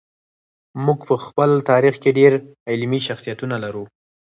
موږ 0.85 0.99
په 1.09 1.15
خپل 1.25 1.49
تاریخ 1.69 1.95
کې 2.03 2.15
ډېر 2.19 2.33
علمي 2.71 2.99
شخصیتونه 3.07 3.55
لرو. 3.63 3.83